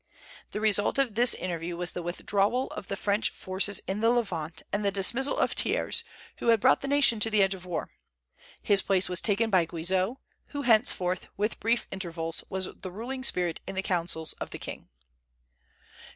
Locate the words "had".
6.47-6.59